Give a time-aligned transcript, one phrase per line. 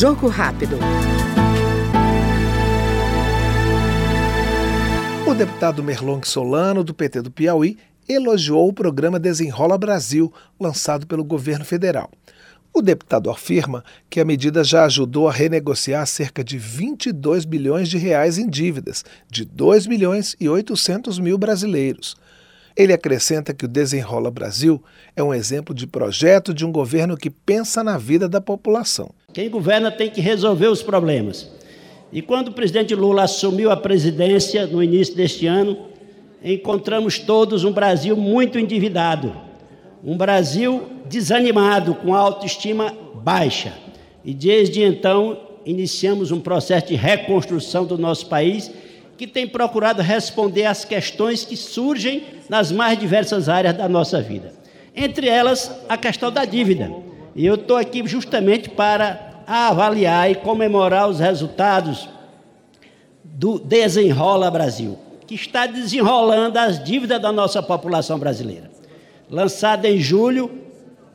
[0.00, 0.78] Jogo rápido.
[5.28, 7.76] O deputado Merlong Solano, do PT do Piauí,
[8.08, 12.10] elogiou o programa Desenrola Brasil, lançado pelo governo federal.
[12.72, 17.98] O deputado afirma que a medida já ajudou a renegociar cerca de 22 bilhões de
[17.98, 22.16] reais em dívidas de 2 milhões e 800 mil brasileiros.
[22.74, 24.82] Ele acrescenta que o Desenrola Brasil
[25.14, 29.12] é um exemplo de projeto de um governo que pensa na vida da população.
[29.32, 31.48] Quem governa tem que resolver os problemas.
[32.12, 35.78] E quando o presidente Lula assumiu a presidência no início deste ano,
[36.42, 39.32] encontramos todos um Brasil muito endividado,
[40.04, 43.72] um Brasil desanimado, com autoestima baixa.
[44.24, 48.70] E desde então iniciamos um processo de reconstrução do nosso país
[49.16, 54.52] que tem procurado responder às questões que surgem nas mais diversas áreas da nossa vida.
[54.96, 56.90] Entre elas, a questão da dívida.
[57.34, 62.08] E eu estou aqui justamente para avaliar e comemorar os resultados
[63.24, 68.70] do Desenrola Brasil, que está desenrolando as dívidas da nossa população brasileira.
[69.28, 70.50] Lançado em julho,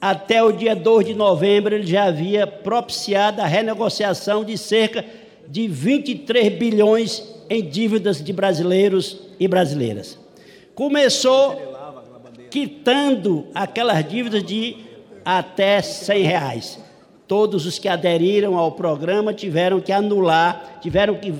[0.00, 5.04] até o dia 2 de novembro, ele já havia propiciado a renegociação de cerca
[5.48, 10.18] de 23 bilhões em dívidas de brasileiros e brasileiras.
[10.74, 11.60] Começou
[12.50, 14.76] quitando aquelas dívidas de
[15.24, 16.78] até 100 reais.
[17.26, 21.32] Todos os que aderiram ao programa tiveram que anular, tiveram que,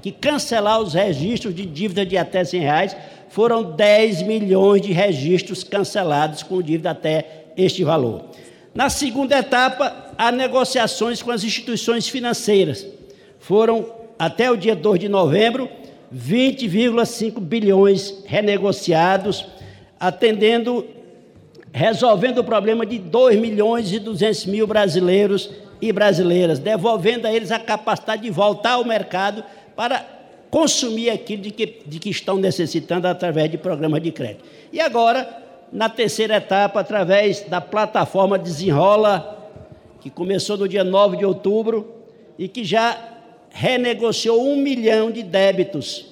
[0.00, 2.96] que cancelar os registros de dívida de até 100 reais.
[3.28, 8.26] Foram 10 milhões de registros cancelados com dívida até este valor.
[8.74, 12.86] Na segunda etapa, há negociações com as instituições financeiras.
[13.38, 13.86] Foram
[14.18, 15.68] até o dia 2 de novembro,
[16.14, 19.46] 20,5 bilhões renegociados,
[19.98, 20.86] atendendo,
[21.74, 27.50] resolvendo o problema de 2 milhões e 200 mil brasileiros e brasileiras, devolvendo a eles
[27.50, 29.42] a capacidade de voltar ao mercado
[29.74, 30.06] para
[30.52, 34.44] consumir aquilo de que, de que estão necessitando através de programas de crédito.
[34.72, 35.28] E agora,
[35.72, 39.50] na terceira etapa, através da plataforma Desenrola,
[40.00, 41.92] que começou no dia 9 de outubro
[42.38, 42.96] e que já
[43.50, 46.06] renegociou um milhão de débitos,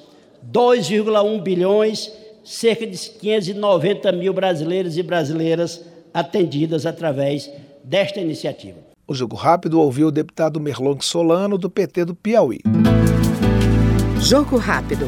[0.53, 2.11] 2,1 bilhões,
[2.45, 7.51] cerca de 590 mil brasileiros e brasileiras atendidas através
[7.85, 8.79] desta iniciativa.
[9.07, 12.61] O Jogo Rápido ouviu o deputado Merlong Solano, do PT do Piauí.
[14.21, 15.07] Jogo Rápido.